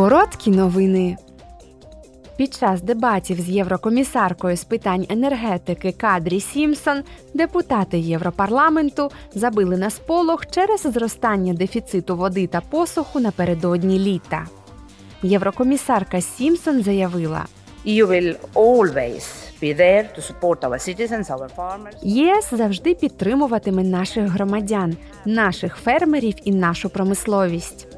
Короткі 0.00 0.50
новини. 0.50 1.16
Під 2.36 2.54
час 2.54 2.82
дебатів 2.82 3.40
з 3.40 3.48
єврокомісаркою 3.48 4.56
з 4.56 4.64
питань 4.64 5.06
енергетики 5.08 5.92
Кадрі 5.92 6.40
Сімсон 6.40 7.02
депутати 7.34 7.98
Європарламенту 7.98 9.10
забили 9.34 9.76
на 9.76 9.90
сполох 9.90 10.46
через 10.46 10.80
зростання 10.80 11.54
дефіциту 11.54 12.16
води 12.16 12.46
та 12.46 12.60
посуху 12.60 13.20
напередодні 13.20 13.98
літа. 13.98 14.46
Єврокомісарка 15.22 16.20
Сімсон 16.20 16.82
заявила, 16.82 17.46
EU 17.86 18.06
will 18.06 18.36
always 18.54 19.24
be 19.62 19.80
there 19.80 20.04
to 20.16 20.32
support 20.32 20.60
our 20.64 20.78
citizens, 20.78 21.26
our 21.30 21.48
farmers. 21.56 21.94
ЄС 22.02 22.50
завжди 22.52 22.94
підтримуватиме 22.94 23.82
наших 23.82 24.24
громадян, 24.24 24.96
наших 25.24 25.76
фермерів 25.76 26.34
і 26.44 26.52
нашу 26.52 26.90
промисловість. 26.90 27.89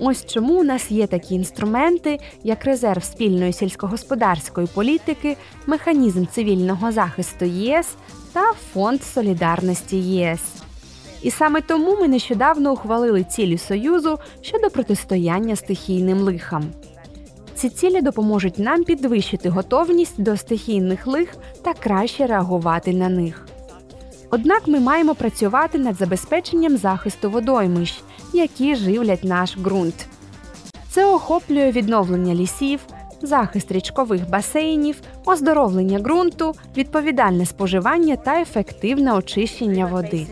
Ось 0.00 0.26
чому 0.26 0.60
у 0.60 0.62
нас 0.62 0.90
є 0.90 1.06
такі 1.06 1.34
інструменти, 1.34 2.18
як 2.44 2.64
резерв 2.64 3.04
спільної 3.04 3.52
сільськогосподарської 3.52 4.66
політики, 4.74 5.36
механізм 5.66 6.24
цивільного 6.26 6.92
захисту 6.92 7.44
ЄС 7.44 7.94
та 8.32 8.52
Фонд 8.72 9.02
солідарності 9.02 9.96
ЄС. 9.96 10.40
І 11.22 11.30
саме 11.30 11.60
тому 11.60 11.96
ми 12.00 12.08
нещодавно 12.08 12.72
ухвалили 12.72 13.24
цілі 13.24 13.58
Союзу 13.58 14.18
щодо 14.40 14.70
протистояння 14.70 15.56
стихійним 15.56 16.18
лихам. 16.18 16.64
Ці 17.54 17.68
цілі 17.68 18.00
допоможуть 18.00 18.58
нам 18.58 18.84
підвищити 18.84 19.48
готовність 19.48 20.22
до 20.22 20.36
стихійних 20.36 21.06
лих 21.06 21.36
та 21.62 21.74
краще 21.74 22.26
реагувати 22.26 22.92
на 22.92 23.08
них. 23.08 23.46
Однак 24.30 24.68
ми 24.68 24.80
маємо 24.80 25.14
працювати 25.14 25.78
над 25.78 25.96
забезпеченням 25.96 26.76
захисту 26.76 27.30
водоймищ, 27.30 28.02
які 28.32 28.74
живлять 28.76 29.24
наш 29.24 29.56
ґрунт. 29.56 30.06
Це 30.90 31.06
охоплює 31.06 31.70
відновлення 31.70 32.34
лісів, 32.34 32.80
захист 33.22 33.72
річкових 33.72 34.30
басейнів, 34.30 34.96
оздоровлення 35.24 35.98
ґрунту, 35.98 36.54
відповідальне 36.76 37.46
споживання 37.46 38.16
та 38.16 38.40
ефективне 38.40 39.14
очищення 39.14 39.86
води. 39.86 40.26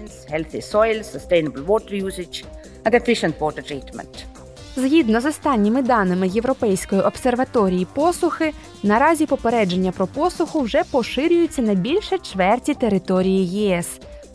Згідно 4.77 5.20
з 5.20 5.27
останніми 5.27 5.83
даними 5.83 6.28
Європейської 6.28 7.01
обсерваторії 7.01 7.86
посухи, 7.95 8.53
наразі 8.83 9.27
попередження 9.27 9.92
про 9.92 10.06
посуху 10.06 10.61
вже 10.61 10.84
поширюються 10.84 11.62
на 11.62 11.75
більше 11.75 12.19
чверті 12.19 12.75
території 12.75 13.47
ЄС, 13.47 13.89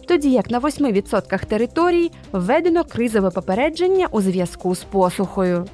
тоді 0.07 0.31
як 0.31 0.49
на 0.49 0.59
8% 0.59 1.45
територій 1.45 2.11
введено 2.31 2.83
кризове 2.83 3.29
попередження 3.29 4.07
у 4.11 4.21
зв'язку 4.21 4.75
з 4.75 4.83
посухою. 4.83 5.65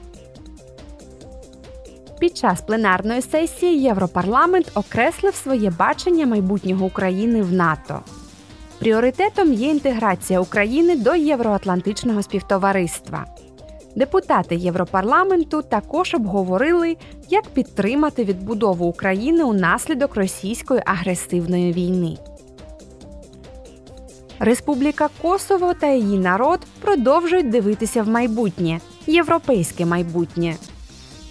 Під 2.19 2.37
час 2.37 2.61
пленарної 2.61 3.21
сесії 3.21 3.81
Європарламент 3.81 4.71
окреслив 4.75 5.35
своє 5.35 5.69
бачення 5.69 6.25
майбутнього 6.25 6.85
України 6.85 7.41
в 7.41 7.53
НАТО. 7.53 7.99
Пріоритетом 8.79 9.53
є 9.53 9.67
інтеграція 9.67 10.39
України 10.39 10.95
до 10.95 11.15
євроатлантичного 11.15 12.23
співтовариства. 12.23 13.25
Депутати 13.95 14.55
Європарламенту 14.55 15.61
також 15.61 16.13
обговорили, 16.13 16.97
як 17.29 17.43
підтримати 17.45 18.23
відбудову 18.23 18.85
України 18.85 19.43
унаслідок 19.43 20.15
російської 20.15 20.81
агресивної 20.85 21.73
війни. 21.73 22.17
Республіка 24.39 25.09
Косово 25.21 25.73
та 25.73 25.87
її 25.87 26.17
народ 26.17 26.59
продовжують 26.81 27.49
дивитися 27.49 28.03
в 28.03 28.07
майбутнє 28.07 28.79
європейське 29.07 29.85
майбутнє. 29.85 30.55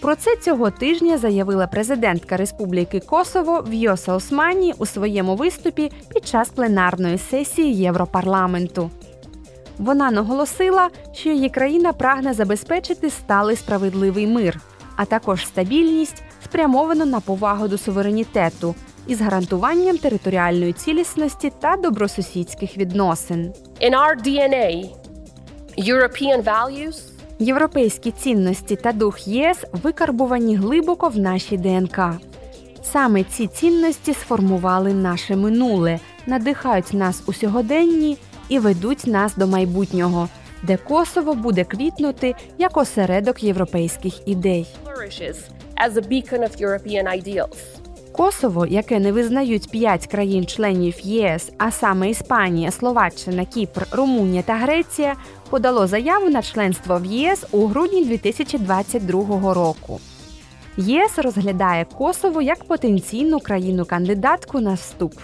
Про 0.00 0.16
це 0.16 0.36
цього 0.36 0.70
тижня 0.70 1.18
заявила 1.18 1.66
президентка 1.66 2.36
Республіки 2.36 3.00
Косово 3.00 3.64
Вйоса 3.68 4.14
Османі 4.14 4.74
у 4.78 4.86
своєму 4.86 5.36
виступі 5.36 5.92
під 6.14 6.26
час 6.26 6.48
пленарної 6.48 7.18
сесії 7.18 7.74
Європарламенту. 7.74 8.90
Вона 9.78 10.10
наголосила, 10.10 10.90
що 11.12 11.28
її 11.30 11.50
країна 11.50 11.92
прагне 11.92 12.34
забезпечити 12.34 13.10
сталий 13.10 13.56
справедливий 13.56 14.26
мир, 14.26 14.60
а 14.96 15.04
також 15.04 15.46
стабільність, 15.46 16.22
спрямовану 16.44 17.04
на 17.04 17.20
повагу 17.20 17.68
до 17.68 17.78
суверенітету 17.78 18.74
із 19.08 19.20
гарантуванням 19.20 19.98
територіальної 19.98 20.72
цілісності 20.72 21.52
та 21.60 21.76
добросусідських 21.76 22.76
відносин. 22.76 23.52
In 23.82 23.90
our 23.90 24.26
DNA, 24.26 24.90
European 25.78 26.44
values 26.44 27.18
Європейські 27.38 28.10
цінності 28.10 28.76
та 28.76 28.92
дух 28.92 29.28
ЄС 29.28 29.64
викарбувані 29.72 30.56
глибоко 30.56 31.08
в 31.08 31.18
нашій 31.18 31.56
ДНК. 31.56 32.00
Саме 32.82 33.24
ці 33.24 33.46
цінності 33.46 34.14
сформували 34.14 34.94
наше 34.94 35.36
минуле, 35.36 35.98
надихають 36.26 36.94
нас 36.94 37.22
у 37.26 37.32
сьогоденні 37.32 38.18
і 38.48 38.58
ведуть 38.58 39.06
нас 39.06 39.36
до 39.36 39.46
майбутнього, 39.46 40.28
де 40.62 40.76
Косово 40.76 41.34
буде 41.34 41.64
квітнути 41.64 42.34
як 42.58 42.76
осередок 42.76 43.42
європейських 43.42 44.28
ідей. 44.28 44.66
Косово, 48.12 48.66
яке 48.66 48.98
не 48.98 49.12
визнають 49.12 49.70
п'ять 49.70 50.06
країн-членів 50.06 51.00
ЄС, 51.00 51.52
а 51.58 51.70
саме 51.70 52.10
Іспанія, 52.10 52.70
Словаччина, 52.70 53.44
Кіпр, 53.44 53.86
Румунія 53.92 54.42
та 54.42 54.54
Греція, 54.54 55.16
подало 55.50 55.86
заяву 55.86 56.30
на 56.30 56.42
членство 56.42 56.98
в 56.98 57.04
ЄС 57.04 57.44
у 57.52 57.66
грудні 57.66 58.04
2022 58.04 59.54
року. 59.54 60.00
ЄС 60.76 61.18
розглядає 61.18 61.86
Косово 61.98 62.42
як 62.42 62.64
потенційну 62.64 63.40
країну-кандидатку 63.40 64.60
на 64.60 64.74
вступ. 64.74 65.14